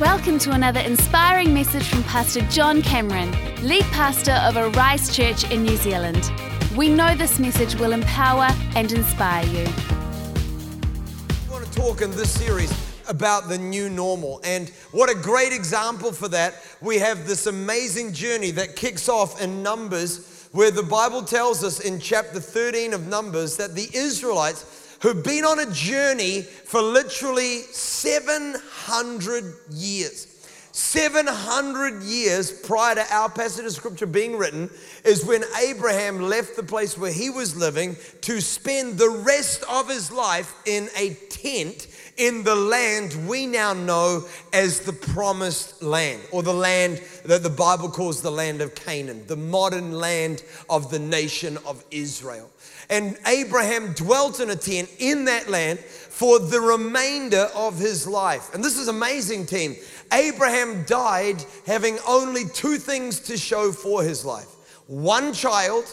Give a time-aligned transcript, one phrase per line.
[0.00, 3.32] Welcome to another inspiring message from Pastor John Cameron,
[3.66, 6.30] lead pastor of Arise Church in New Zealand.
[6.76, 9.64] We know this message will empower and inspire you.
[9.64, 12.72] I want to talk in this series
[13.08, 14.40] about the new normal.
[14.44, 16.54] And what a great example for that.
[16.80, 21.80] We have this amazing journey that kicks off in Numbers, where the Bible tells us
[21.80, 27.62] in chapter 13 of Numbers that the Israelites who've been on a journey for literally
[27.62, 30.34] 700 years.
[30.78, 34.70] 700 years prior to our passage of scripture being written
[35.04, 39.88] is when Abraham left the place where he was living to spend the rest of
[39.88, 46.20] his life in a tent in the land we now know as the promised land,
[46.32, 50.90] or the land that the Bible calls the land of Canaan, the modern land of
[50.90, 52.50] the nation of Israel.
[52.90, 58.52] And Abraham dwelt in a tent in that land for the remainder of his life.
[58.54, 59.76] And this is amazing, team.
[60.12, 64.48] Abraham died having only two things to show for his life
[64.86, 65.84] one child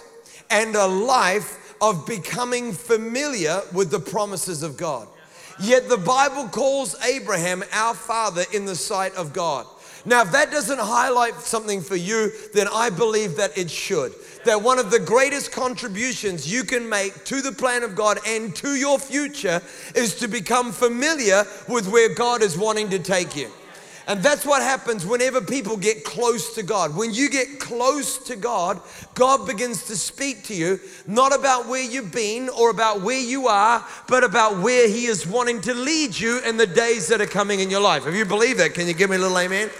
[0.49, 5.07] and a life of becoming familiar with the promises of God.
[5.59, 9.65] Yet the Bible calls Abraham our father in the sight of God.
[10.05, 14.13] Now, if that doesn't highlight something for you, then I believe that it should.
[14.45, 18.55] That one of the greatest contributions you can make to the plan of God and
[18.57, 19.61] to your future
[19.95, 23.49] is to become familiar with where God is wanting to take you.
[24.07, 26.95] And that's what happens whenever people get close to God.
[26.95, 28.79] When you get close to God,
[29.15, 33.47] God begins to speak to you, not about where you've been or about where you
[33.47, 37.25] are, but about where He is wanting to lead you in the days that are
[37.25, 38.05] coming in your life.
[38.05, 39.71] If you believe that, can you give me a little amen?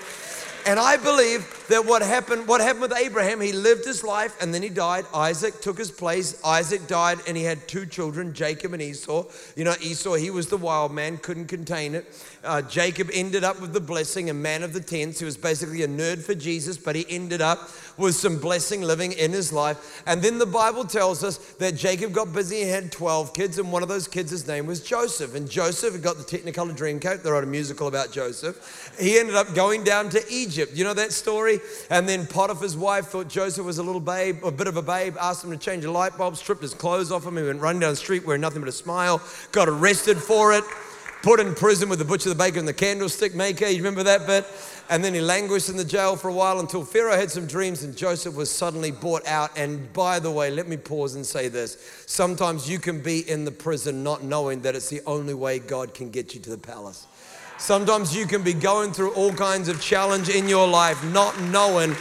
[0.67, 4.51] And I believe that what happened, what happened with Abraham, he lived his life and
[4.51, 5.05] then he died.
[5.13, 6.41] Isaac took his place.
[6.43, 9.25] Isaac died and he had two children, Jacob and Esau.
[9.55, 12.11] You know, Esau, he was the wild man, couldn't contain it.
[12.45, 15.19] Uh, Jacob ended up with the blessing, a man of the tents.
[15.19, 19.13] He was basically a nerd for Jesus, but he ended up with some blessing living
[19.13, 20.03] in his life.
[20.05, 23.71] And then the Bible tells us that Jacob got busy and had 12 kids, and
[23.71, 25.35] one of those kids, his name was Joseph.
[25.35, 27.23] And Joseph got the Technicolor Dreamcoat.
[27.23, 28.93] They wrote a musical about Joseph.
[28.99, 30.73] He ended up going down to Egypt.
[30.75, 31.59] You know that story?
[31.89, 35.15] And then Potiphar's wife thought Joseph was a little babe, a bit of a babe,
[35.19, 37.37] asked him to change a light bulb, stripped his clothes off him.
[37.37, 39.21] He went running down the street wearing nothing but a smile,
[39.51, 40.63] got arrested for it
[41.25, 43.65] put in prison with the butcher, the baker, and the candlestick maker.
[43.65, 44.45] You remember that bit?
[44.91, 47.81] And then he languished in the jail for a while until Pharaoh had some dreams
[47.81, 49.49] and Joseph was suddenly brought out.
[49.57, 52.03] And by the way, let me pause and say this.
[52.05, 55.95] Sometimes you can be in the prison not knowing that it's the only way God
[55.95, 57.07] can get you to the palace.
[57.57, 61.95] Sometimes you can be going through all kinds of challenge in your life, not knowing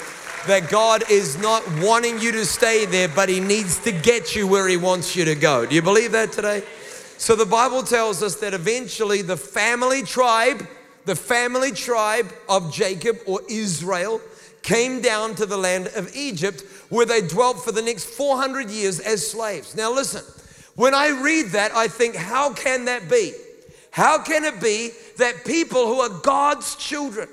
[0.47, 4.47] that God is not wanting you to stay there, but He needs to get you
[4.47, 5.65] where He wants you to go.
[5.65, 6.63] Do you believe that today?
[7.17, 10.67] So the Bible tells us that eventually the family tribe,
[11.05, 14.21] the family tribe of Jacob or Israel,
[14.63, 18.99] came down to the land of Egypt where they dwelt for the next 400 years
[18.99, 19.77] as slaves.
[19.77, 20.25] Now, listen,
[20.75, 23.33] when I read that, I think, how can that be?
[23.91, 27.29] How can it be that people who are God's children,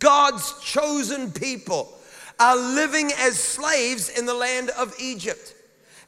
[0.00, 1.92] God's chosen people,
[2.40, 5.54] are living as slaves in the land of Egypt?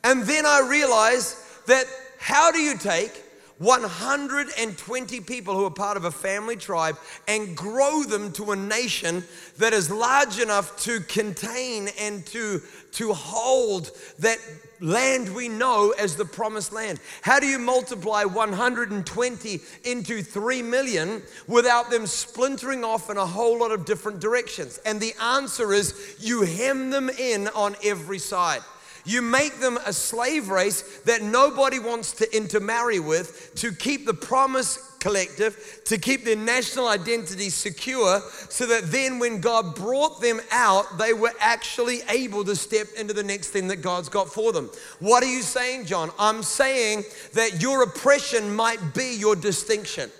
[0.03, 1.37] And then I realize
[1.67, 1.85] that
[2.21, 3.25] how do you take
[3.61, 9.25] 120 people who are part of a family tribe and grow them to a nation
[9.57, 12.61] that is large enough to contain and to,
[12.93, 14.39] to hold that
[14.81, 17.01] land we know as the promised land.
[17.23, 23.59] How do you multiply 120 into 3 million without them splintering off in a whole
[23.59, 24.79] lot of different directions?
[24.85, 28.61] And the answer is you hem them in on every side.
[29.05, 34.15] You make them a slave race that nobody wants to intermarry with to keep the
[34.15, 40.41] promise collective, to keep their national identity secure, so that then when God brought them
[40.51, 44.53] out, they were actually able to step into the next thing that God's got for
[44.53, 44.71] them.
[44.99, 46.11] What are you saying, John?
[46.19, 50.11] I'm saying that your oppression might be your distinction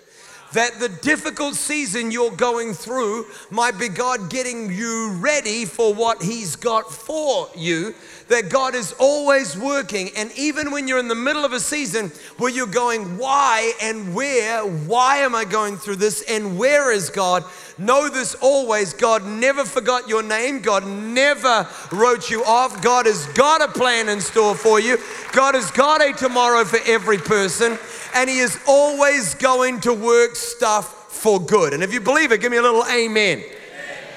[0.53, 6.21] that the difficult season you're going through might be God getting you ready for what
[6.21, 7.95] He's got for you
[8.31, 10.09] that God is always working.
[10.15, 14.15] And even when you're in the middle of a season where you're going, why and
[14.15, 14.65] where?
[14.65, 16.23] Why am I going through this?
[16.29, 17.43] And where is God?
[17.77, 20.61] Know this always God never forgot your name.
[20.61, 22.81] God never wrote you off.
[22.81, 24.97] God has got a plan in store for you.
[25.33, 27.77] God has got a tomorrow for every person.
[28.15, 31.73] And He is always going to work stuff for good.
[31.73, 33.43] And if you believe it, give me a little amen.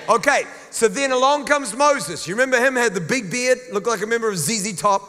[0.09, 2.27] Okay, so then along comes Moses.
[2.27, 5.03] You remember him, had the big beard, looked like a member of ZZ Top.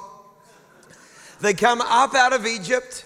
[1.41, 3.03] They come up out of Egypt.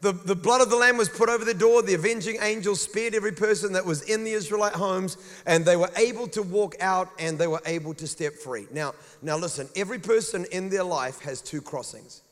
[0.00, 1.82] The, the blood of the Lamb was put over the door.
[1.82, 5.90] The avenging angel spared every person that was in the Israelite homes, and they were
[5.94, 8.66] able to walk out and they were able to step free.
[8.72, 12.22] Now, now listen, every person in their life has two crossings.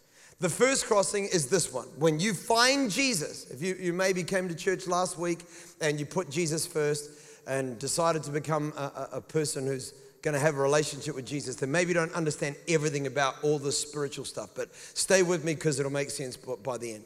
[0.41, 1.89] The first crossing is this one.
[1.99, 5.41] When you find Jesus, if you, you maybe came to church last week
[5.83, 10.41] and you put Jesus first and decided to become a, a, person who's going to
[10.41, 14.27] have a relationship with Jesus, then maybe you don't understand everything about all the spiritual
[14.27, 14.51] stuff.
[14.55, 17.05] But stay with me because it'll make sense by the end.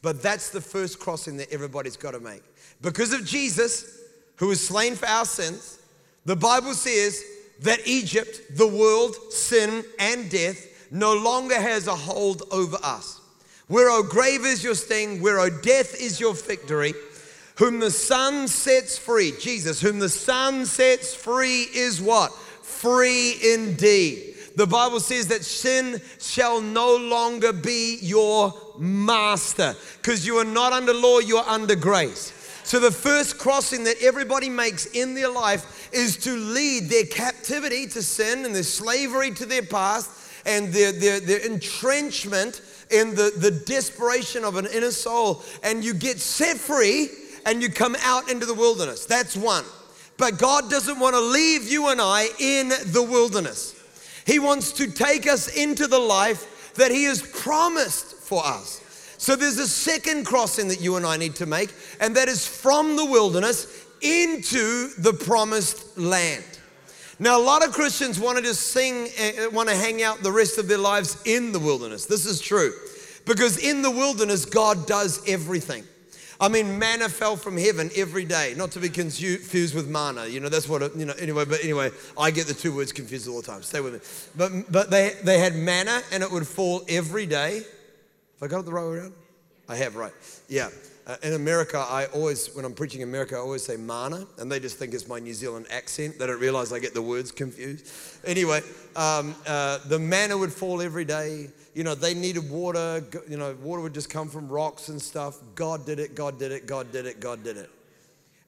[0.00, 2.42] But that's the first crossing that everybody's got to make.
[2.80, 4.00] Because of Jesus,
[4.36, 5.80] who was slain for our sins,
[6.24, 7.22] the Bible says
[7.60, 13.20] that Egypt, the world, sin, and death no longer has a hold over us.
[13.68, 16.94] Where, O grave, is your sting, where, O death, is your victory.
[17.56, 22.32] Whom the Son sets free, Jesus, whom the Son sets free is what?
[22.62, 24.36] Free indeed.
[24.56, 30.72] The Bible says that sin shall no longer be your master because you are not
[30.72, 32.38] under law, you are under grace.
[32.64, 37.86] So, the first crossing that everybody makes in their life is to lead their captivity
[37.88, 40.10] to sin and their slavery to their past
[40.46, 45.42] and their, their, their entrenchment in the, the desperation of an inner soul.
[45.62, 47.08] And you get set free
[47.46, 49.06] and you come out into the wilderness.
[49.06, 49.64] That's one.
[50.16, 53.78] But God doesn't want to leave you and I in the wilderness.
[54.26, 58.80] He wants to take us into the life that He has promised for us.
[59.18, 62.46] So there's a second crossing that you and I need to make, and that is
[62.46, 66.44] from the wilderness into the promised land.
[67.18, 70.32] Now, a lot of Christians want to just sing, uh, want to hang out the
[70.32, 72.06] rest of their lives in the wilderness.
[72.06, 72.72] This is true.
[73.24, 75.84] Because in the wilderness, God does everything.
[76.42, 80.26] I mean, manna fell from heaven every day, not to be confused with manna.
[80.26, 82.92] You know, that's what, it, you know, anyway, but anyway, I get the two words
[82.92, 83.62] confused all the time.
[83.62, 84.00] Stay with me.
[84.36, 87.58] But, but they, they had manna and it would fall every day.
[87.58, 89.12] Have I got it the right way around?
[89.68, 90.12] I have, right.
[90.48, 90.70] Yeah.
[91.06, 94.50] Uh, in America, I always, when I'm preaching in America, I always say mana, and
[94.50, 96.18] they just think it's my New Zealand accent.
[96.18, 97.88] They don't realize I get the words confused.
[98.24, 98.62] Anyway,
[98.96, 103.54] um, uh, the manna would fall every day you know, they needed water, you know,
[103.62, 105.38] water would just come from rocks and stuff.
[105.54, 107.70] God did it, God did it, God did it, God did it.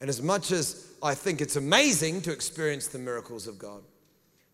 [0.00, 3.82] And as much as I think it's amazing to experience the miracles of God,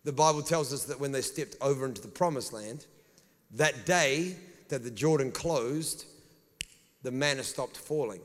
[0.05, 2.87] the Bible tells us that when they stepped over into the promised land,
[3.53, 4.37] that day
[4.69, 6.05] that the Jordan closed,
[7.03, 8.21] the manna stopped falling.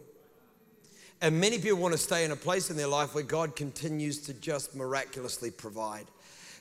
[1.21, 4.19] And many people want to stay in a place in their life where God continues
[4.23, 6.05] to just miraculously provide.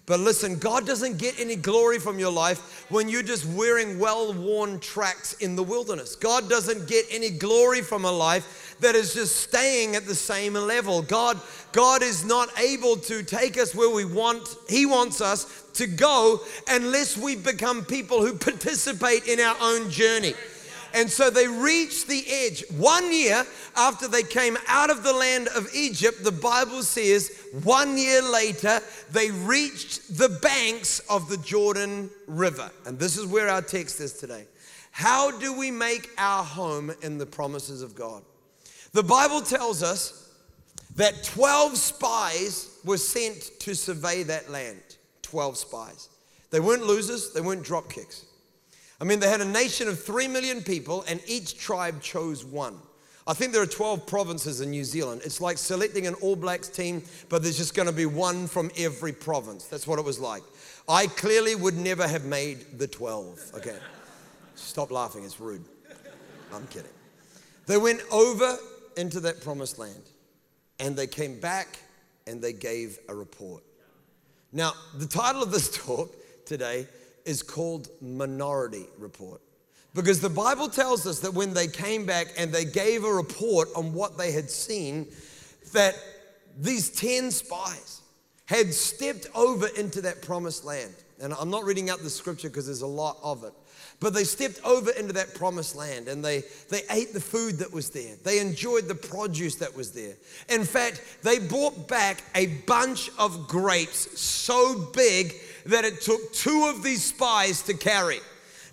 [0.06, 4.34] But listen, God doesn't get any glory from your life when you're just wearing well
[4.34, 6.14] worn tracks in the wilderness.
[6.14, 10.52] God doesn't get any glory from a life that is just staying at the same
[10.54, 11.00] level.
[11.00, 11.40] God,
[11.72, 16.40] God is not able to take us where we want, He wants us to go
[16.68, 20.34] unless we become people who participate in our own journey.
[20.94, 22.64] And so they reached the edge.
[22.70, 23.44] One year
[23.76, 28.78] after they came out of the land of Egypt, the Bible says one year later,
[29.10, 32.70] they reached the banks of the Jordan River.
[32.86, 34.46] And this is where our text is today.
[34.92, 38.22] How do we make our home in the promises of God?
[38.92, 40.32] The Bible tells us
[40.94, 44.80] that 12 spies were sent to survey that land.
[45.22, 46.08] 12 spies.
[46.52, 48.26] They weren't losers, they weren't drop kicks.
[49.00, 52.78] I mean, they had a nation of 3 million people, and each tribe chose one.
[53.26, 55.22] I think there are 12 provinces in New Zealand.
[55.24, 58.70] It's like selecting an All Blacks team, but there's just going to be one from
[58.76, 59.64] every province.
[59.64, 60.42] That's what it was like.
[60.88, 63.52] I clearly would never have made the 12.
[63.56, 63.78] Okay.
[64.54, 65.64] Stop laughing, it's rude.
[66.52, 66.90] I'm kidding.
[67.66, 68.58] They went over
[68.96, 70.02] into that promised land
[70.78, 71.78] and they came back
[72.26, 73.62] and they gave a report.
[74.52, 76.86] Now, the title of this talk today
[77.24, 79.40] is called Minority Report.
[79.94, 83.68] Because the Bible tells us that when they came back and they gave a report
[83.76, 85.06] on what they had seen,
[85.72, 85.94] that
[86.58, 88.02] these 10 spies
[88.46, 90.94] had stepped over into that promised land.
[91.20, 93.52] And I'm not reading out the scripture because there's a lot of it.
[94.00, 97.72] But they stepped over into that promised land and they, they ate the food that
[97.72, 98.16] was there.
[98.24, 100.14] They enjoyed the produce that was there.
[100.48, 105.34] In fact, they brought back a bunch of grapes so big
[105.66, 108.20] that it took two of these spies to carry.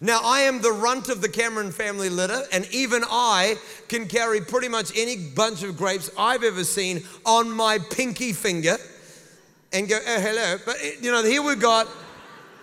[0.04, 3.56] Now, I am the runt of the Cameron family litter, and even I
[3.88, 8.78] can carry pretty much any bunch of grapes I've ever seen on my pinky finger
[9.72, 10.58] and go, oh, hello.
[10.66, 11.88] But, eh, you know, here we've got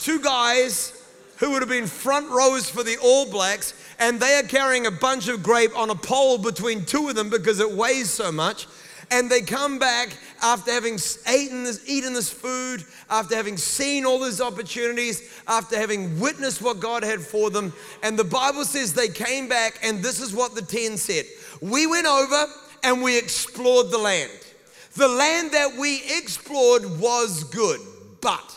[0.00, 1.00] two guys
[1.36, 4.90] who would have been front rows for the All Blacks, and they are carrying a
[4.90, 8.66] bunch of grape on a pole between two of them because it weighs so much.
[9.10, 10.98] And they come back after having
[11.32, 16.80] eaten this, eaten this food, after having seen all these opportunities, after having witnessed what
[16.80, 17.72] God had for them.
[18.02, 21.24] And the Bible says they came back, and this is what the 10 said
[21.62, 22.46] We went over
[22.84, 24.30] and we explored the land.
[24.94, 27.80] The land that we explored was good,
[28.20, 28.54] but.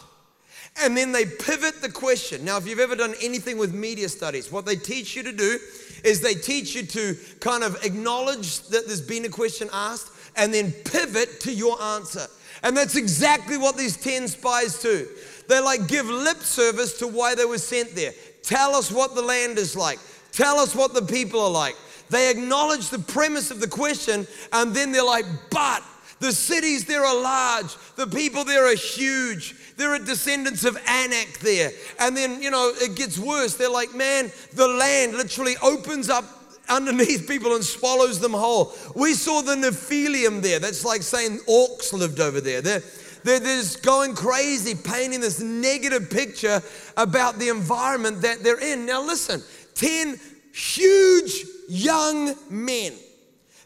[0.81, 2.45] And then they pivot the question.
[2.45, 5.59] Now, if you've ever done anything with media studies, what they teach you to do
[6.03, 10.53] is they teach you to kind of acknowledge that there's been a question asked and
[10.53, 12.27] then pivot to your answer.
[12.63, 15.07] And that's exactly what these 10 spies do.
[15.47, 18.13] They like give lip service to why they were sent there.
[18.43, 19.99] Tell us what the land is like.
[20.31, 21.75] Tell us what the people are like.
[22.09, 25.83] They acknowledge the premise of the question and then they're like, but
[26.19, 29.55] the cities there are large, the people there are huge.
[29.77, 31.71] There are descendants of Anak there.
[31.99, 33.55] And then, you know, it gets worse.
[33.55, 36.25] They're like, man, the land literally opens up
[36.69, 38.73] underneath people and swallows them whole.
[38.95, 40.59] We saw the Nephilim there.
[40.59, 42.61] That's like saying orcs lived over there.
[42.61, 42.83] They're,
[43.23, 46.61] they're, just going crazy, painting this negative picture
[46.97, 48.85] about the environment that they're in.
[48.85, 49.43] Now, listen
[49.75, 50.19] 10
[50.53, 52.93] huge young men,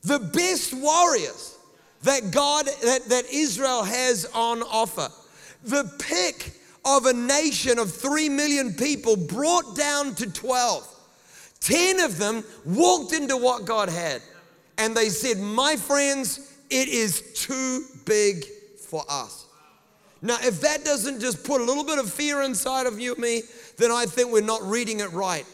[0.03, 1.57] the best warriors
[2.03, 5.09] that God, that, that Israel has on offer
[5.65, 6.53] the pick
[6.85, 10.94] of a nation of three million people brought down to 12.
[11.65, 14.21] 10 of them walked into what God had
[14.77, 18.45] and they said, My friends, it is too big
[18.77, 19.45] for us.
[20.21, 23.21] Now, if that doesn't just put a little bit of fear inside of you and
[23.21, 23.41] me,
[23.77, 25.45] then I think we're not reading it right.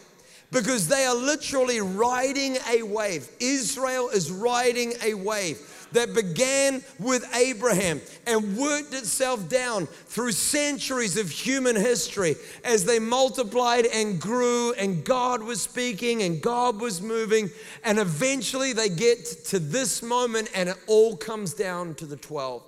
[0.51, 3.29] Because they are literally riding a wave.
[3.39, 5.59] Israel is riding a wave
[5.91, 12.99] that began with Abraham and worked itself down through centuries of human history as they
[12.99, 17.49] multiplied and grew, and God was speaking and God was moving.
[17.83, 22.63] And eventually they get to this moment, and it all comes down to the 12.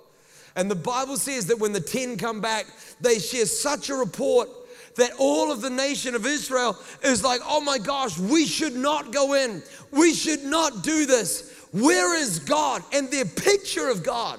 [0.56, 2.66] And the Bible says that when the 10 come back,
[3.00, 4.48] they share such a report
[4.96, 9.12] that all of the nation of Israel is like, oh my gosh, we should not
[9.12, 9.62] go in.
[9.90, 11.63] We should not do this.
[11.74, 12.84] Where is God?
[12.92, 14.38] And their picture of God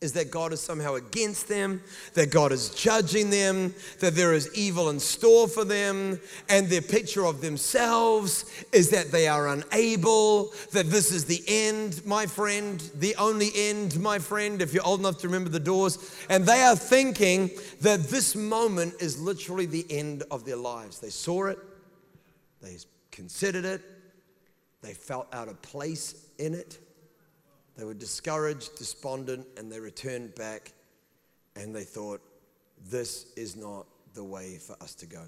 [0.00, 1.82] is that God is somehow against them,
[2.14, 6.18] that God is judging them, that there is evil in store for them,
[6.48, 12.00] and their picture of themselves is that they are unable, that this is the end,
[12.06, 15.98] my friend, the only end, my friend, if you're old enough to remember the doors.
[16.30, 17.50] And they are thinking
[17.82, 21.00] that this moment is literally the end of their lives.
[21.00, 21.58] They saw it,
[22.62, 22.78] they
[23.10, 23.82] considered it,
[24.82, 26.78] they felt out of place in it.
[27.76, 30.72] They were discouraged, despondent, and they returned back
[31.56, 32.20] and they thought,
[32.88, 35.22] this is not the way for us to go.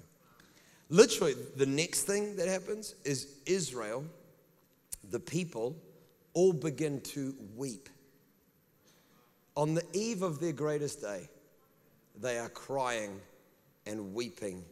[0.89, 4.03] Literally, the next thing that happens is Israel,
[5.09, 5.75] the people,
[6.33, 7.89] all begin to weep.
[9.55, 11.27] On the eve of their greatest day,
[12.19, 13.19] they are crying
[13.85, 14.63] and weeping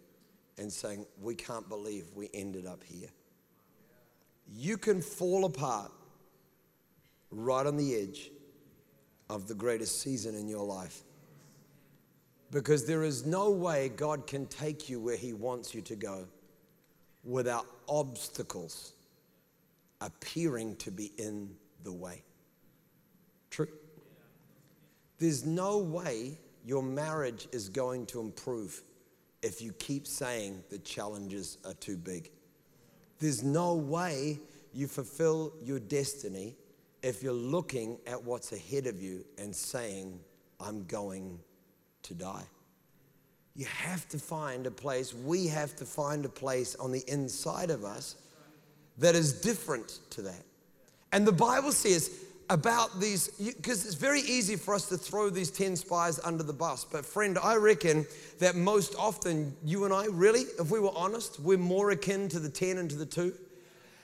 [0.57, 3.09] and saying, We can't believe we ended up here.
[4.53, 5.91] You can fall apart
[7.31, 8.31] right on the edge
[9.29, 11.01] of the greatest season in your life.
[12.51, 16.27] Because there is no way God can take you where He wants you to go
[17.23, 18.93] without obstacles
[20.01, 22.23] appearing to be in the way.
[23.51, 23.69] True?
[25.17, 28.81] There's no way your marriage is going to improve
[29.41, 32.31] if you keep saying the challenges are too big.
[33.21, 34.39] There's no way
[34.73, 36.55] you fulfill your destiny
[37.03, 40.19] if you're looking at what's ahead of you and saying,
[40.59, 41.39] I'm going
[42.03, 42.43] to die.
[43.55, 47.69] You have to find a place, we have to find a place on the inside
[47.69, 48.15] of us
[48.97, 50.43] that is different to that.
[51.11, 52.09] And the Bible says
[52.51, 56.53] about these, because it's very easy for us to throw these 10 spies under the
[56.53, 56.85] bus.
[56.85, 58.05] But, friend, I reckon
[58.39, 62.39] that most often you and I, really, if we were honest, we're more akin to
[62.39, 63.33] the 10 and to the 2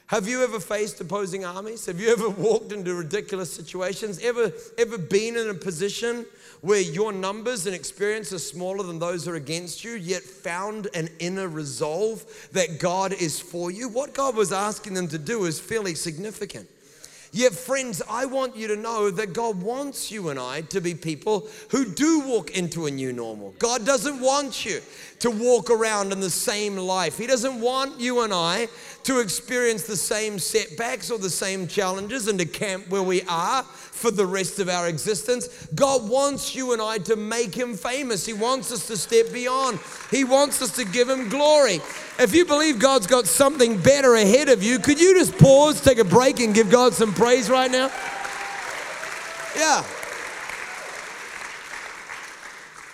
[0.07, 1.85] have you ever faced opposing armies?
[1.85, 4.23] Have you ever walked into ridiculous situations?
[4.23, 6.25] Ever, ever been in a position
[6.61, 10.87] where your numbers and experience are smaller than those who are against you, yet found
[10.93, 12.23] an inner resolve
[12.53, 13.89] that God is for you?
[13.89, 16.69] What God was asking them to do is fairly significant.
[17.31, 20.95] Yet, friends, I want you to know that God wants you and I to be
[20.95, 23.53] people who do walk into a new normal.
[23.59, 24.81] God doesn't want you
[25.19, 27.17] to walk around in the same life.
[27.17, 28.67] He doesn't want you and I
[29.03, 33.63] to experience the same setbacks or the same challenges and to camp where we are
[33.63, 35.67] for the rest of our existence.
[35.73, 38.25] God wants you and I to make Him famous.
[38.25, 39.79] He wants us to step beyond,
[40.11, 41.79] He wants us to give Him glory.
[42.19, 45.99] If you believe God's got something better ahead of you, could you just pause, take
[45.99, 47.91] a break, and give God some praise right now?
[49.53, 49.83] Yeah.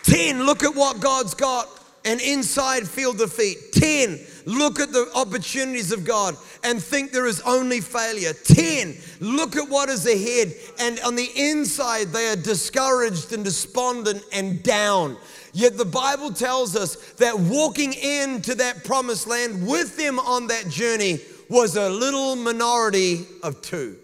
[0.01, 1.69] 10, look at what God's got.
[2.03, 3.71] An inside field defeat.
[3.73, 8.33] 10, look at the opportunities of God and think there is only failure.
[8.33, 10.51] 10, look at what is ahead.
[10.79, 15.15] And on the inside, they are discouraged and despondent and down.
[15.53, 20.69] Yet the Bible tells us that walking into that promised land with them on that
[20.69, 23.97] journey was a little minority of two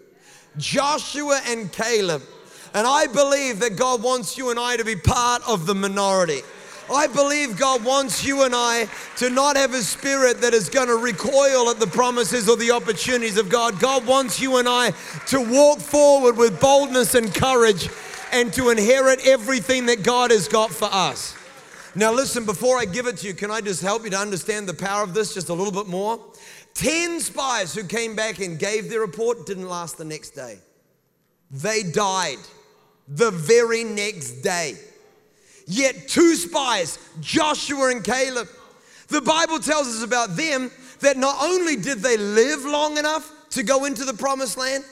[0.56, 2.22] Joshua and Caleb.
[2.74, 6.40] And I believe that God wants you and I to be part of the minority.
[6.92, 8.88] I believe God wants you and I
[9.18, 12.72] to not have a spirit that is going to recoil at the promises or the
[12.72, 13.78] opportunities of God.
[13.78, 14.90] God wants you and I
[15.28, 17.88] to walk forward with boldness and courage
[18.32, 21.36] and to inherit everything that God has got for us.
[21.94, 24.68] Now, listen, before I give it to you, can I just help you to understand
[24.68, 26.20] the power of this just a little bit more?
[26.80, 30.56] Ten spies who came back and gave their report didn't last the next day.
[31.50, 32.38] They died
[33.06, 34.76] the very next day.
[35.66, 38.48] Yet two spies, Joshua and Caleb,
[39.08, 40.70] the Bible tells us about them
[41.00, 44.82] that not only did they live long enough to go into the promised land,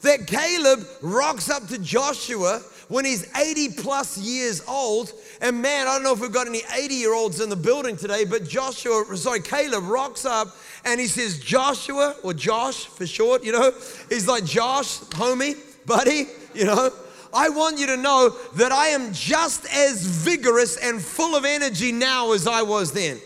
[0.00, 5.12] that Caleb rocks up to Joshua when he's 80 plus years old.
[5.40, 7.96] And man, I don't know if we've got any 80 year olds in the building
[7.96, 13.44] today, but Joshua, sorry, Caleb rocks up and he says, Joshua, or Josh for short,
[13.44, 13.72] you know,
[14.08, 16.90] he's like, Josh, homie, buddy, you know,
[17.32, 21.92] I want you to know that I am just as vigorous and full of energy
[21.92, 23.18] now as I was then.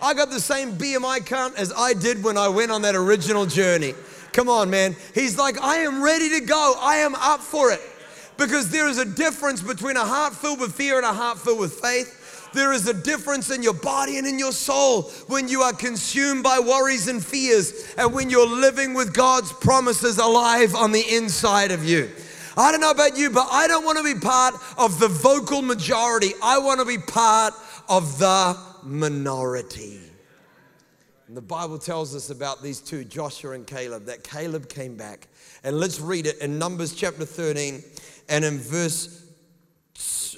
[0.00, 3.46] I got the same BMI count as I did when I went on that original
[3.46, 3.94] journey.
[4.32, 4.96] Come on, man.
[5.14, 6.74] He's like, I am ready to go.
[6.80, 7.80] I am up for it.
[8.42, 11.60] Because there is a difference between a heart filled with fear and a heart filled
[11.60, 12.50] with faith.
[12.52, 16.42] There is a difference in your body and in your soul when you are consumed
[16.42, 21.70] by worries and fears and when you're living with God's promises alive on the inside
[21.70, 22.10] of you.
[22.56, 25.62] I don't know about you, but I don't want to be part of the vocal
[25.62, 26.32] majority.
[26.42, 27.54] I want to be part
[27.88, 30.00] of the minority.
[31.32, 35.28] And the Bible tells us about these two, Joshua and Caleb, that Caleb came back.
[35.64, 37.82] And let's read it in Numbers chapter 13
[38.28, 39.24] and in verse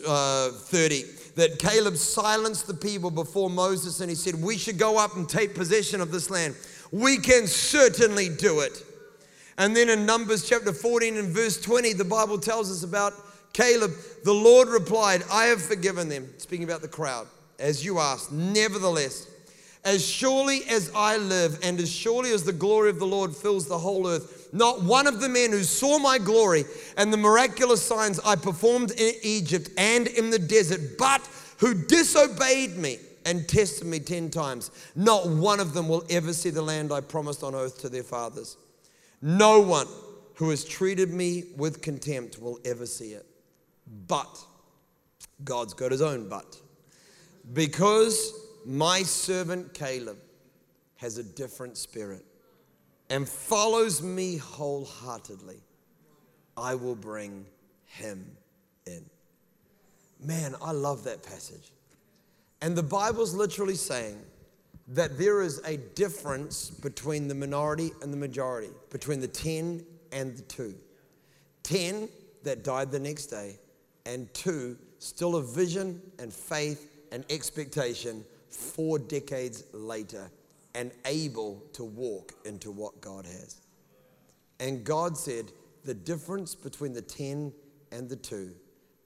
[0.06, 1.02] uh, 30
[1.34, 5.28] that Caleb silenced the people before Moses and he said, We should go up and
[5.28, 6.54] take possession of this land.
[6.92, 8.80] We can certainly do it.
[9.58, 13.14] And then in Numbers chapter 14 and verse 20, the Bible tells us about
[13.52, 13.90] Caleb.
[14.22, 17.26] The Lord replied, I have forgiven them, speaking about the crowd,
[17.58, 18.30] as you asked.
[18.30, 19.33] Nevertheless,
[19.84, 23.66] as surely as I live, and as surely as the glory of the Lord fills
[23.66, 26.64] the whole earth, not one of the men who saw my glory
[26.96, 32.76] and the miraculous signs I performed in Egypt and in the desert, but who disobeyed
[32.76, 36.92] me and tested me 10 times, not one of them will ever see the land
[36.92, 38.56] I promised on oath to their fathers.
[39.20, 39.86] No one
[40.34, 43.26] who has treated me with contempt will ever see it.
[44.06, 44.38] But,
[45.42, 46.56] God's got his own but.
[47.52, 48.32] Because
[48.66, 50.18] my servant Caleb
[50.96, 52.24] has a different spirit
[53.10, 55.60] and follows me wholeheartedly,
[56.56, 57.46] I will bring
[57.84, 58.24] him
[58.86, 59.04] in.
[60.20, 61.72] Man, I love that passage.
[62.62, 64.18] And the Bible's literally saying,
[64.88, 70.36] that there is a difference between the minority and the majority, between the 10 and
[70.36, 70.74] the 2.
[71.62, 72.08] 10
[72.42, 73.58] that died the next day,
[74.04, 80.30] and 2 still a vision and faith and expectation four decades later
[80.74, 83.60] and able to walk into what God has.
[84.60, 85.52] And God said
[85.84, 87.52] the difference between the 10
[87.92, 88.52] and the 2,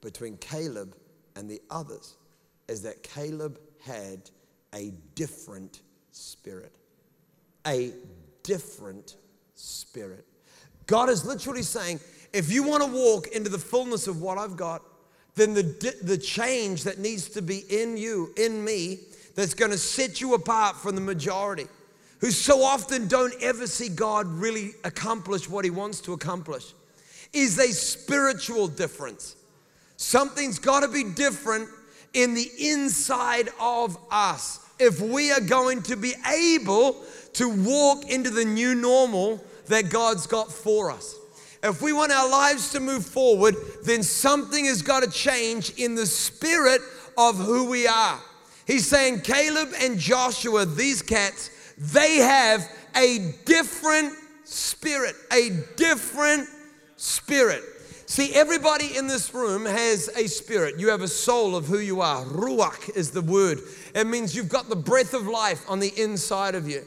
[0.01, 0.95] between Caleb
[1.35, 2.15] and the others,
[2.67, 4.29] is that Caleb had
[4.73, 5.81] a different
[6.11, 6.75] spirit.
[7.67, 7.93] A
[8.43, 9.17] different
[9.55, 10.25] spirit.
[10.87, 11.99] God is literally saying,
[12.33, 14.81] if you want to walk into the fullness of what I've got,
[15.35, 18.99] then the, the change that needs to be in you, in me,
[19.39, 21.65] that's going to set you apart from the majority
[22.19, 26.73] who so often don't ever see God really accomplish what he wants to accomplish
[27.31, 29.37] is a spiritual difference.
[29.95, 31.69] Something's got to be different
[32.13, 37.01] in the inside of us if we are going to be able
[37.33, 41.15] to walk into the new normal that God's got for us.
[41.63, 45.95] If we want our lives to move forward, then something has got to change in
[45.95, 46.81] the spirit
[47.17, 48.19] of who we are.
[48.69, 56.47] He's saying, Caleb and Joshua, these cats, they have a different spirit, a different
[56.95, 57.63] spirit.
[58.05, 60.79] See, everybody in this room has a spirit.
[60.79, 62.23] You have a soul of who you are.
[62.25, 63.57] Ruach is the word.
[63.95, 66.83] It means you've got the breath of life on the inside of you.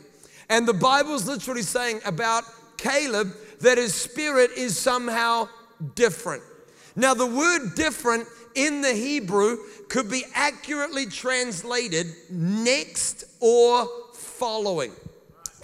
[0.48, 2.44] And the Bible's literally saying about
[2.76, 5.48] Caleb that his spirit is somehow
[5.96, 6.44] different.
[6.94, 14.92] Now, the word different in the Hebrew could be accurately translated next or following.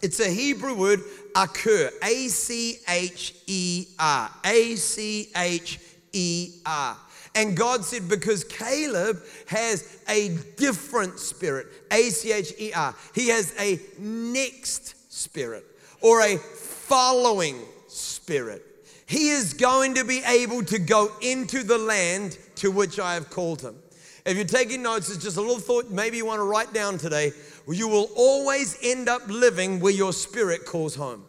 [0.00, 1.00] It's a Hebrew word,
[1.34, 4.30] acher, A C H E R.
[4.44, 5.80] A C H
[6.12, 6.96] E R.
[7.34, 13.28] And God said, because Caleb has a different spirit, A C H E R, he
[13.28, 15.64] has a next spirit
[16.00, 18.64] or a following spirit.
[19.09, 23.31] He is going to be able to go into the land to which I have
[23.31, 23.75] called him.
[24.27, 26.99] If you're taking notes, it's just a little thought maybe you want to write down
[26.99, 27.33] today.
[27.66, 31.25] You will always end up living where your spirit calls home.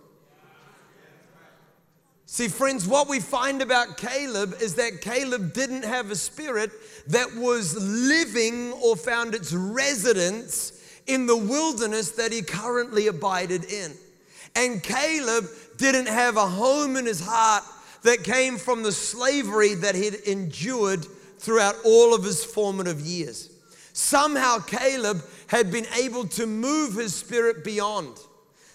[2.26, 6.72] See, friends, what we find about Caleb is that Caleb didn't have a spirit
[7.08, 10.74] that was living or found its residence
[11.08, 13.94] in the wilderness that he currently abided in.
[14.56, 15.46] And Caleb
[15.80, 17.64] didn't have a home in his heart
[18.04, 21.06] that came from the slavery that he'd endured
[21.40, 23.50] throughout all of his formative years.
[23.94, 28.18] Somehow, Caleb had been able to move his spirit beyond.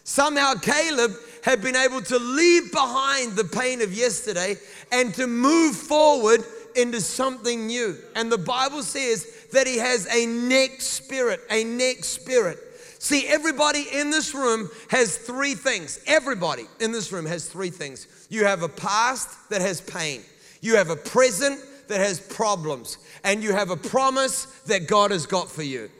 [0.03, 1.12] Somehow, Caleb
[1.43, 4.57] had been able to leave behind the pain of yesterday
[4.93, 6.43] and to move forward
[6.77, 7.97] into something new.
[8.14, 12.59] And the Bible says that he has a next spirit, a next spirit.
[13.05, 16.01] See, everybody in this room has three things.
[16.07, 18.07] Everybody in this room has three things.
[18.31, 20.23] You have a past that has pain,
[20.62, 25.27] you have a present that has problems, and you have a promise that God has
[25.27, 25.90] got for you.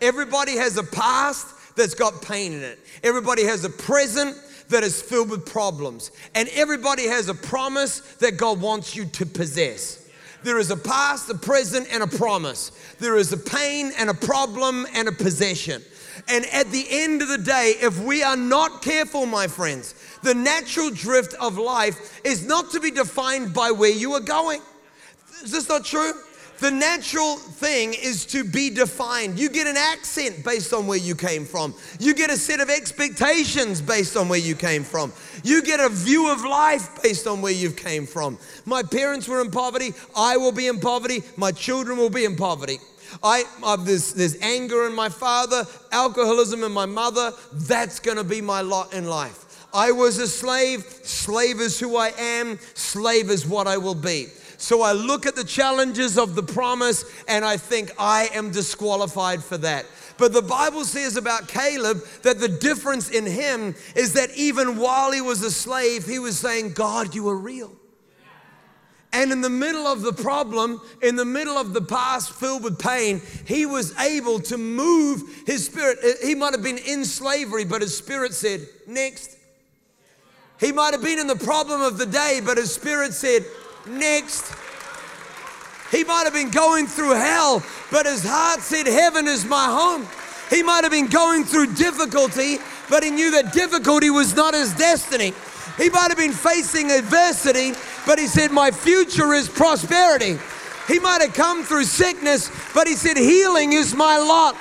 [0.00, 2.78] Everybody has a past that's got pain in it.
[3.02, 4.36] Everybody has a present
[4.68, 6.12] that is filled with problems.
[6.36, 10.08] And everybody has a promise that God wants you to possess.
[10.44, 12.70] There is a past, a present, and a promise.
[13.00, 15.82] There is a pain and a problem and a possession.
[16.28, 20.34] And at the end of the day, if we are not careful, my friends, the
[20.34, 24.60] natural drift of life is not to be defined by where you are going.
[25.42, 26.12] Is this not true?
[26.62, 29.36] The natural thing is to be defined.
[29.36, 31.74] You get an accent based on where you came from.
[31.98, 35.12] You get a set of expectations based on where you came from.
[35.42, 38.38] You get a view of life based on where you came from.
[38.64, 39.92] My parents were in poverty.
[40.14, 41.24] I will be in poverty.
[41.36, 42.78] My children will be in poverty.
[43.22, 47.32] I, uh, there's, there's anger in my father, alcoholism in my mother.
[47.52, 49.66] That's going to be my lot in life.
[49.74, 50.84] I was a slave.
[51.02, 52.58] Slave is who I am.
[52.74, 54.26] Slave is what I will be.
[54.58, 59.42] So I look at the challenges of the promise and I think I am disqualified
[59.42, 59.86] for that.
[60.18, 65.10] But the Bible says about Caleb that the difference in him is that even while
[65.10, 67.72] he was a slave, he was saying, God, you are real.
[69.12, 72.78] And in the middle of the problem, in the middle of the past filled with
[72.78, 75.98] pain, he was able to move his spirit.
[76.02, 79.36] Uh, he might have been in slavery, but his spirit said, Next.
[80.58, 83.44] He might have been in the problem of the day, but his spirit said,
[83.86, 84.50] Next.
[85.90, 90.08] He might have been going through hell, but his heart said, Heaven is my home.
[90.48, 92.56] He might have been going through difficulty,
[92.88, 95.34] but he knew that difficulty was not his destiny.
[95.76, 97.72] He might have been facing adversity,
[98.06, 100.38] but he said, My future is prosperity.
[100.88, 104.56] He might have come through sickness, but he said, Healing is my lot.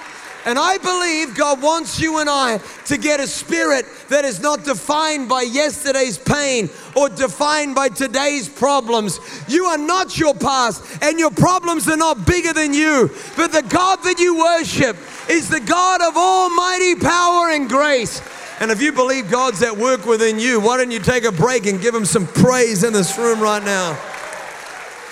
[0.46, 4.64] And I believe God wants you and I to get a spirit that is not
[4.64, 9.20] defined by yesterday's pain or defined by today's problems.
[9.48, 13.12] You are not your past, and your problems are not bigger than you.
[13.36, 14.98] But the God that you worship
[15.30, 18.20] is the God of almighty power and grace.
[18.62, 21.66] And if you believe God's at work within you, why don't you take a break
[21.66, 23.98] and give Him some praise in this room right now?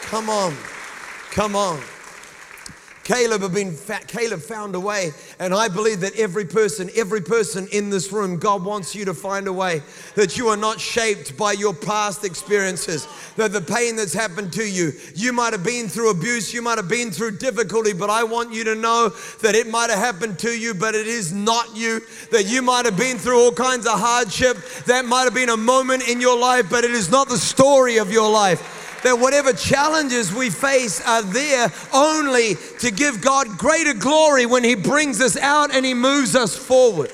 [0.03, 0.55] Come on.
[1.31, 1.81] Come on.
[3.03, 3.75] Caleb have been
[4.07, 8.37] Caleb found a way, and I believe that every person, every person in this room,
[8.37, 9.81] God wants you to find a way
[10.15, 14.63] that you are not shaped by your past experiences, that the pain that's happened to
[14.63, 18.23] you, you might have been through abuse, you might have been through difficulty, but I
[18.23, 19.09] want you to know
[19.41, 22.01] that it might have happened to you, but it is not you.
[22.31, 25.57] That you might have been through all kinds of hardship, that might have been a
[25.57, 29.53] moment in your life, but it is not the story of your life that whatever
[29.53, 35.37] challenges we face are there only to give God greater glory when He brings us
[35.37, 37.11] out and He moves us forward.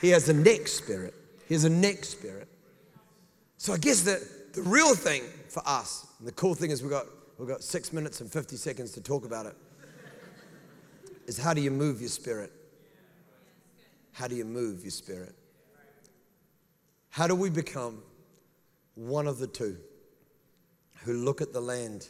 [0.00, 1.14] He has a next spirit.
[1.48, 2.48] He has a next spirit.
[3.56, 6.90] So I guess the, the real thing for us, and the cool thing is we've
[6.90, 7.06] got,
[7.38, 9.56] we've got six minutes and 50 seconds to talk about it,
[11.26, 12.52] is how do you move your spirit?
[14.12, 15.34] How do you move your spirit?
[17.10, 18.02] How do we become
[18.94, 19.76] one of the two?
[21.04, 22.08] Who look at the land,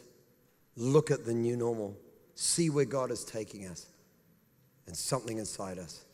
[0.75, 1.97] look at the new normal,
[2.35, 3.87] see where God is taking us,
[4.87, 6.05] and something inside us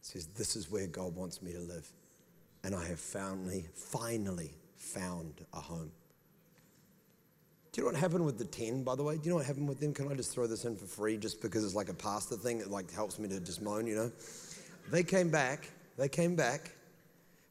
[0.00, 1.86] says, This is where God wants me to live.
[2.64, 5.90] And I have finally, finally found a home.
[7.72, 9.16] Do you know what happened with the 10, by the way?
[9.16, 9.92] Do you know what happened with them?
[9.92, 12.60] Can I just throw this in for free just because it's like a pastor thing?
[12.60, 14.12] It like helps me to just moan, you know?
[14.90, 16.70] They came back, they came back,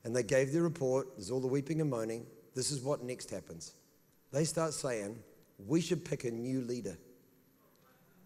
[0.04, 1.10] and they gave their report.
[1.15, 2.25] There's all the weeping and moaning.
[2.56, 3.73] This is what next happens.
[4.32, 5.18] They start saying,
[5.66, 6.98] we should pick a new leader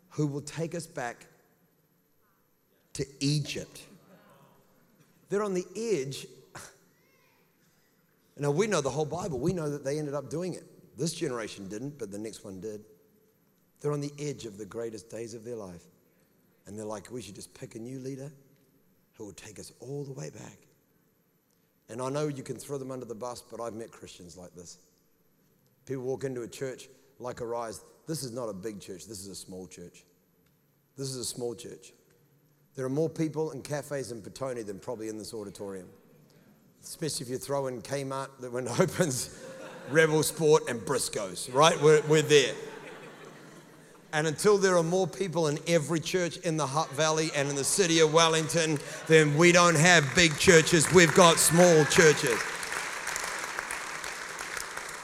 [0.10, 1.28] who will take us back
[2.94, 3.82] to Egypt.
[5.30, 6.28] They're on the edge.
[8.42, 9.38] Now, we know the whole Bible.
[9.38, 10.64] We know that they ended up doing it.
[10.98, 12.86] This generation didn't, but the next one did.
[13.82, 15.84] They're on the edge of the greatest days of their life.
[16.66, 18.32] And they're like, we should just pick a new leader
[19.14, 20.58] who will take us all the way back.
[21.90, 24.56] And I know you can throw them under the bus, but I've met Christians like
[24.56, 24.78] this.
[25.90, 27.82] People walk into a church like Arise.
[28.06, 30.06] This is not a big church, this is a small church.
[30.96, 31.94] This is a small church.
[32.76, 35.88] There are more people in cafes in Petone than probably in this auditorium.
[36.84, 39.44] Especially if you throw in Kmart that when it opens,
[39.90, 41.82] Rebel Sport and Briscoes, right?
[41.82, 42.54] We're, we're there.
[44.14, 47.56] And until there are more people in every church in the Hutt Valley and in
[47.56, 52.40] the city of Wellington, then we don't have big churches, we've got small churches.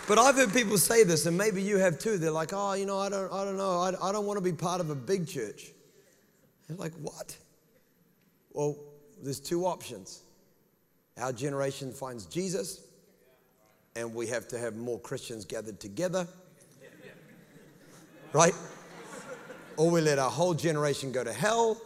[0.07, 2.17] But I've heard people say this, and maybe you have too.
[2.19, 4.43] They're like, oh, you know, I don't, I don't know, I, I don't want to
[4.43, 5.71] be part of a big church.
[6.67, 7.35] They're like, what?
[8.53, 8.77] Well,
[9.23, 10.21] there's two options.
[11.17, 12.81] Our generation finds Jesus,
[13.95, 16.27] and we have to have more Christians gathered together.
[18.31, 18.53] Right?
[19.77, 21.81] Or we let our whole generation go to hell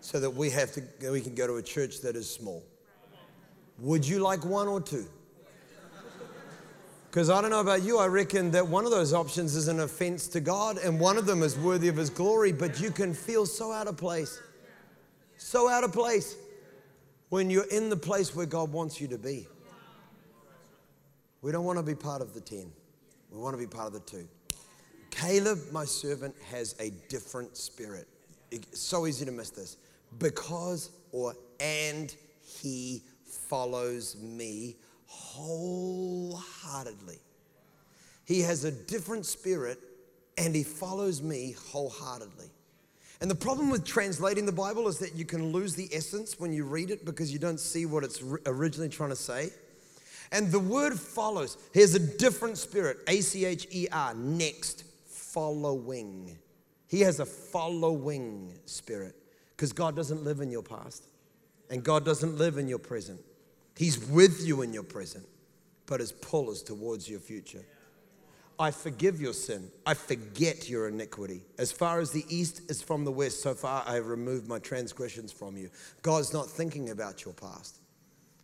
[0.00, 2.62] so that we have to we can go to a church that is small.
[3.78, 5.06] Would you like one or two?
[7.14, 9.78] Because I don't know about you, I reckon that one of those options is an
[9.78, 13.14] offense to God and one of them is worthy of His glory, but you can
[13.14, 14.42] feel so out of place.
[15.36, 16.34] So out of place
[17.28, 19.46] when you're in the place where God wants you to be.
[21.40, 22.66] We don't want to be part of the 10,
[23.30, 24.26] we want to be part of the two.
[25.12, 28.08] Caleb, my servant, has a different spirit.
[28.50, 29.76] It's so easy to miss this.
[30.18, 34.74] Because or and he follows me
[35.14, 37.18] wholeheartedly.
[38.24, 39.78] He has a different spirit
[40.36, 42.46] and he follows me wholeheartedly.
[43.20, 46.52] And the problem with translating the Bible is that you can lose the essence when
[46.52, 49.50] you read it because you don't see what it's originally trying to say.
[50.32, 51.56] And the word follows.
[51.72, 56.36] He has a different spirit, A C H E R, next, following.
[56.88, 59.14] He has a following spirit
[59.56, 61.04] because God doesn't live in your past
[61.70, 63.20] and God doesn't live in your present.
[63.76, 65.26] He's with you in your present,
[65.86, 67.64] but his pull is towards your future.
[68.56, 69.68] I forgive your sin.
[69.84, 71.42] I forget your iniquity.
[71.58, 74.60] As far as the east is from the west, so far I have removed my
[74.60, 75.70] transgressions from you.
[76.02, 77.80] God's not thinking about your past,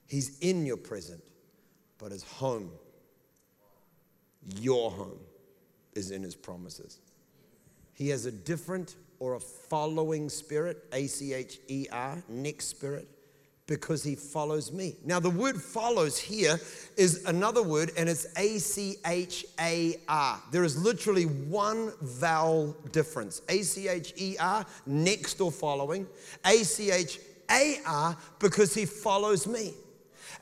[0.08, 1.22] He's in your present,
[1.98, 2.72] but His home,
[4.56, 5.20] your home,
[5.94, 6.98] is in His promises.
[7.94, 13.06] He has a different or a following spirit, A C H E R, next spirit
[13.70, 14.96] because he follows me.
[15.04, 16.59] Now, the word follows here
[16.96, 20.42] is another word, and it's A C H A R.
[20.50, 26.09] There is literally one vowel difference A C H E R, next or following,
[26.44, 29.72] A C H A R, because he follows me.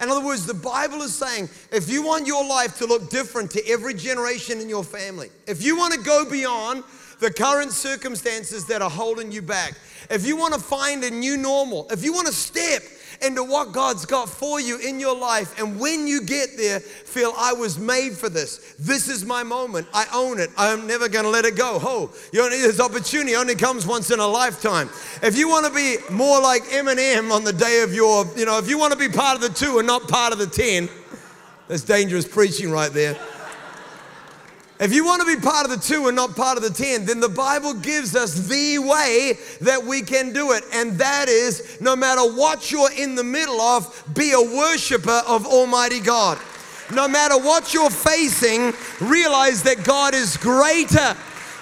[0.01, 3.51] In other words, the Bible is saying if you want your life to look different
[3.51, 6.83] to every generation in your family, if you want to go beyond
[7.21, 9.75] the current circumstances that are holding you back,
[10.09, 12.83] if you want to find a new normal, if you want to step
[13.23, 15.59] into what God's got for you in your life.
[15.59, 18.75] And when you get there, feel I was made for this.
[18.79, 19.87] This is my moment.
[19.93, 20.51] I own it.
[20.57, 21.79] I'm never going to let it go.
[21.83, 24.89] Oh, you only, this opportunity only comes once in a lifetime.
[25.23, 28.59] If you want to be more like Eminem on the day of your, you know,
[28.59, 30.89] if you want to be part of the two and not part of the ten,
[31.67, 33.17] that's dangerous preaching right there.
[34.81, 37.05] If you want to be part of the two and not part of the ten,
[37.05, 40.63] then the Bible gives us the way that we can do it.
[40.73, 45.47] And that is no matter what you're in the middle of, be a worshiper of
[45.47, 46.39] Almighty God.
[46.95, 51.17] No matter what you're facing, realize that God is greater.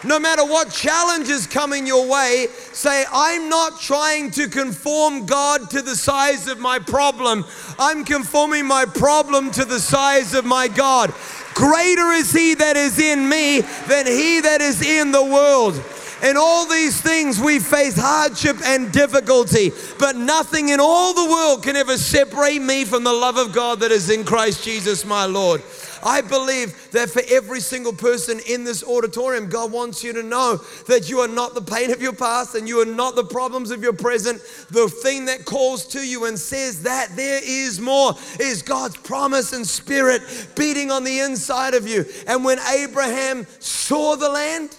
[0.07, 5.69] No matter what challenges come in your way, say, I'm not trying to conform God
[5.71, 7.45] to the size of my problem.
[7.77, 11.13] I'm conforming my problem to the size of my God.
[11.55, 15.83] Greater is he that is in me than he that is in the world.
[16.23, 21.63] In all these things, we face hardship and difficulty, but nothing in all the world
[21.63, 25.25] can ever separate me from the love of God that is in Christ Jesus, my
[25.27, 25.63] Lord.
[26.03, 30.61] I believe that for every single person in this auditorium, God wants you to know
[30.87, 33.71] that you are not the pain of your past and you are not the problems
[33.71, 34.41] of your present.
[34.71, 39.53] The thing that calls to you and says that there is more is God's promise
[39.53, 40.23] and spirit
[40.57, 42.05] beating on the inside of you.
[42.27, 44.77] And when Abraham saw the land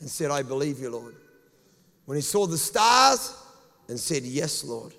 [0.00, 1.14] and said, I believe you, Lord,
[2.04, 3.36] when he saw the stars
[3.88, 4.94] and said, Yes, Lord,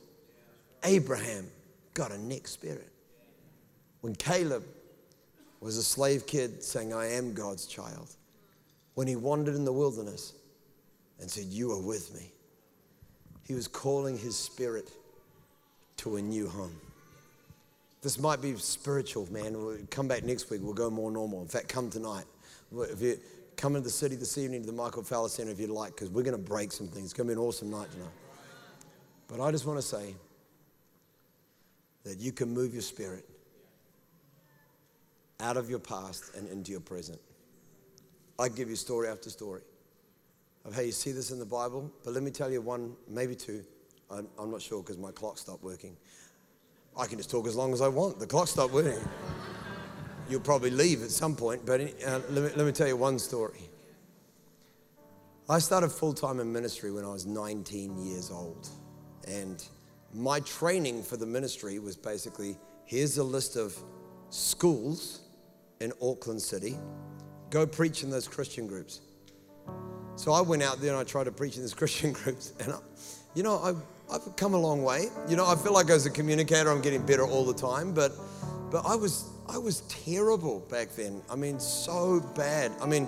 [0.83, 1.49] Abraham
[1.93, 2.91] got a next spirit.
[4.01, 4.63] When Caleb
[5.65, 8.15] was a slave kid saying, I am God's child,
[8.93, 10.33] when he wandered in the wilderness
[11.19, 12.31] and said, You are with me,
[13.47, 14.91] he was calling his spirit
[15.97, 16.75] to a new home.
[18.03, 19.53] This might be spiritual, man.
[19.53, 20.61] We'll come back next week.
[20.61, 21.41] We'll go more normal.
[21.41, 22.25] In fact, come tonight.
[22.71, 23.17] If you
[23.55, 26.11] come into the city this evening to the Michael Fowler Center if you'd like, because
[26.11, 27.05] we're going to break some things.
[27.05, 28.11] It's going to be an awesome night tonight.
[29.27, 30.13] But I just want to say
[32.03, 33.27] that you can move your spirit
[35.45, 37.19] out of your past and into your present.
[38.39, 39.61] I give you story after story
[40.65, 43.35] of how you see this in the Bible, but let me tell you one, maybe
[43.35, 43.63] two.
[44.09, 45.95] I'm, I'm not sure because my clock stopped working.
[46.97, 48.17] I can just talk as long as I want.
[48.19, 49.07] The clock stopped working.
[50.29, 53.19] You'll probably leave at some point, but uh, let, me, let me tell you one
[53.19, 53.69] story.
[55.47, 58.67] I started full time in ministry when I was 19 years old.
[59.27, 59.63] And
[60.11, 63.77] my training for the ministry was basically here's a list of
[64.31, 65.24] schools
[65.79, 66.77] in Auckland City.
[67.49, 69.01] Go preach in those Christian groups.
[70.15, 72.53] So I went out there and I tried to preach in these Christian groups.
[72.59, 72.79] And, I,
[73.33, 75.07] you know, I've, I've come a long way.
[75.27, 77.93] You know, I feel like as a communicator, I'm getting better all the time.
[77.93, 78.13] But,
[78.71, 81.21] but I, was, I was terrible back then.
[81.29, 82.71] I mean, so bad.
[82.81, 83.07] I mean,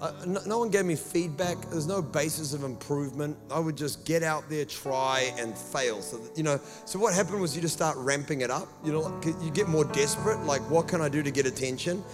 [0.00, 1.58] uh, no, no, one gave me feedback.
[1.70, 3.36] There's no basis of improvement.
[3.50, 6.02] I would just get out there, try, and fail.
[6.02, 6.60] So that, you know.
[6.84, 8.68] So what happened was you just start ramping it up.
[8.84, 10.40] You know, you get more desperate.
[10.44, 12.04] Like, what can I do to get attention?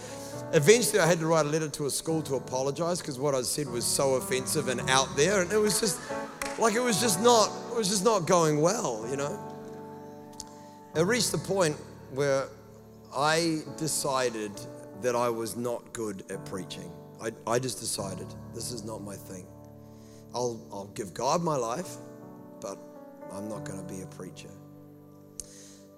[0.53, 3.41] Eventually, I had to write a letter to a school to apologize because what I
[3.43, 5.99] said was so offensive and out there, and it was just
[6.57, 7.51] like it was just not.
[7.71, 9.05] It was just not going well.
[9.09, 9.39] You know.
[10.95, 11.75] It reached the point
[12.13, 12.47] where
[13.15, 14.51] I decided
[15.01, 16.91] that I was not good at preaching.
[17.21, 19.47] I, I just decided this is not my thing.
[20.33, 21.95] I'll, I'll give God my life,
[22.59, 22.77] but
[23.31, 24.49] I'm not going to be a preacher.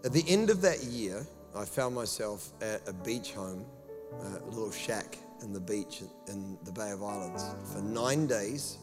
[0.06, 1.26] At the end of that year,
[1.56, 3.66] I found myself at a beach home,
[4.22, 8.78] a little shack in the beach in the Bay of Islands for nine days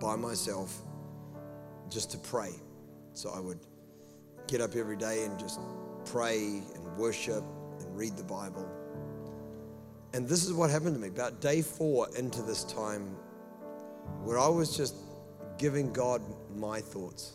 [0.00, 0.76] by myself
[1.88, 2.52] just to pray.
[3.14, 3.58] So I would
[4.46, 5.60] get up every day and just
[6.04, 7.44] pray and worship
[7.80, 8.68] and read the Bible
[10.12, 13.16] and this is what happened to me about day four into this time
[14.22, 14.96] where I was just
[15.58, 16.22] giving God
[16.56, 17.34] my thoughts.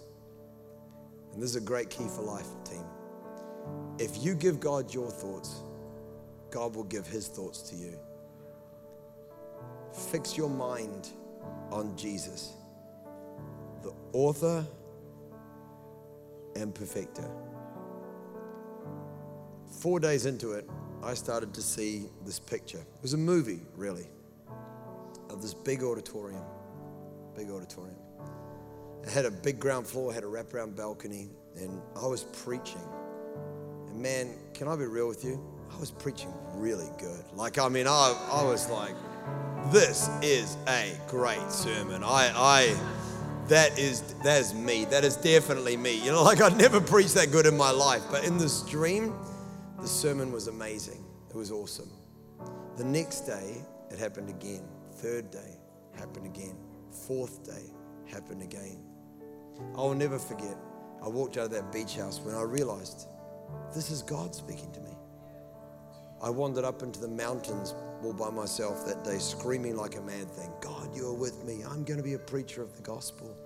[1.33, 2.83] And this is a great key for life, team.
[3.97, 5.61] If you give God your thoughts,
[6.49, 7.97] God will give his thoughts to you.
[10.11, 11.09] Fix your mind
[11.71, 12.53] on Jesus,
[13.83, 14.65] the author
[16.55, 17.29] and perfecter.
[19.79, 20.69] Four days into it,
[21.05, 22.79] I started to see this picture.
[22.79, 24.07] It was a movie, really,
[25.29, 26.41] of this big auditorium.
[27.35, 27.97] Big auditorium.
[29.03, 32.81] It had a big ground floor, had a wraparound balcony, and I was preaching.
[33.87, 35.39] And man, can I be real with you?
[35.71, 37.23] I was preaching really good.
[37.35, 38.95] Like, I mean, I, I was like,
[39.71, 42.03] this is a great sermon.
[42.03, 42.75] I, I,
[43.47, 44.85] that is, that is me.
[44.85, 46.03] That is definitely me.
[46.03, 48.01] You know, like I'd never preached that good in my life.
[48.09, 49.13] But in this dream,
[49.85, 51.05] the sermon was amazing.
[51.29, 51.91] It was awesome.
[52.75, 54.63] The next day, it happened again.
[54.93, 55.59] Third day,
[55.93, 56.57] happened again.
[57.05, 57.71] Fourth day,
[58.07, 58.79] happened again.
[59.75, 60.57] I will never forget.
[61.03, 63.07] I walked out of that beach house when I realized
[63.75, 64.97] this is God speaking to me.
[66.19, 70.31] I wandered up into the mountains all by myself that day, screaming like a mad
[70.31, 71.61] thing God, you are with me.
[71.63, 73.37] I'm going to be a preacher of the gospel.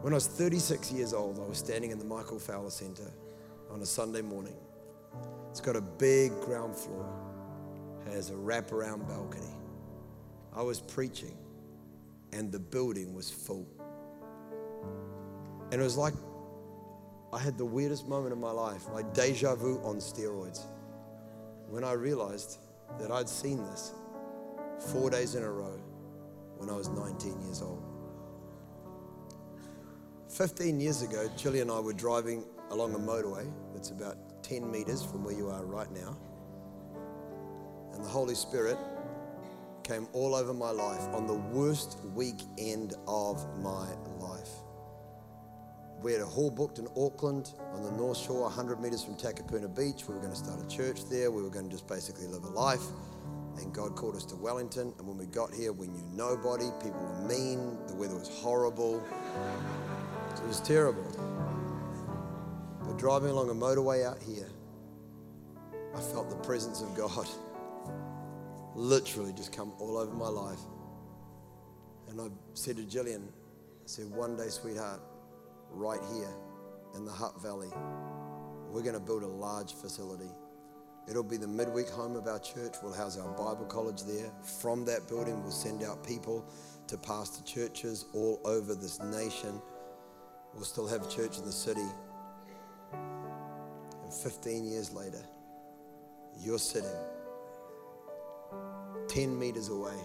[0.00, 3.10] When I was 36 years old, I was standing in the Michael Fowler Center
[3.68, 4.54] on a Sunday morning.
[5.50, 7.04] It's got a big ground floor,
[8.12, 9.56] has a wraparound balcony.
[10.54, 11.36] I was preaching,
[12.32, 13.66] and the building was full.
[15.72, 16.14] And it was like
[17.32, 20.60] I had the weirdest moment of my life, like deja vu on steroids,
[21.68, 22.58] when I realized
[23.00, 23.94] that I'd seen this
[24.92, 25.80] four days in a row
[26.56, 27.87] when I was 19 years old.
[30.38, 35.02] 15 years ago, Chili and I were driving along a motorway that's about 10 meters
[35.04, 36.16] from where you are right now.
[37.92, 38.78] And the Holy Spirit
[39.82, 43.88] came all over my life on the worst weekend of my
[44.20, 44.50] life.
[46.04, 49.74] we had a hall booked in Auckland on the North Shore, 100 meters from Takapuna
[49.74, 50.06] Beach.
[50.06, 51.32] We were going to start a church there.
[51.32, 52.84] We were going to just basically live a life.
[53.56, 54.94] And God called us to Wellington.
[54.98, 56.70] And when we got here, we knew nobody.
[56.80, 57.76] People were mean.
[57.88, 59.02] The weather was horrible.
[60.48, 61.04] It was terrible.
[62.82, 64.48] But driving along a motorway out here,
[65.94, 67.28] I felt the presence of God
[68.74, 70.60] literally just come all over my life.
[72.08, 75.02] And I said to Jillian, I said, one day, sweetheart,
[75.70, 76.34] right here
[76.94, 77.68] in the Hutt Valley,
[78.70, 80.30] we're going to build a large facility.
[81.06, 82.76] It'll be the midweek home of our church.
[82.82, 84.32] We'll house our Bible college there.
[84.62, 86.50] From that building, we'll send out people
[86.86, 89.60] to pastor churches all over this nation.
[90.54, 91.86] We'll still have church in the city.
[92.92, 95.22] And 15 years later,
[96.40, 96.88] you're sitting
[99.08, 99.96] 10 meters away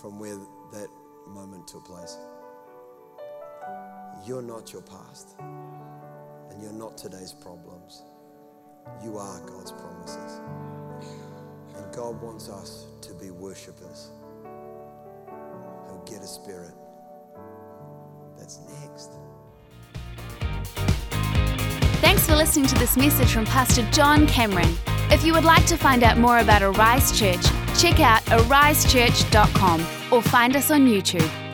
[0.00, 0.36] from where
[0.72, 0.88] that
[1.26, 2.16] moment took place.
[4.24, 8.02] You're not your past, and you're not today's problems.
[9.04, 10.40] You are God's promises.
[11.76, 14.10] And God wants us to be worshippers
[15.88, 16.74] who get a spirit
[18.46, 19.10] that's next.
[22.00, 24.72] Thanks for listening to this message from Pastor John Cameron.
[25.10, 27.44] If you would like to find out more about Arise Church,
[27.78, 29.80] check out arisechurch.com
[30.12, 31.45] or find us on YouTube.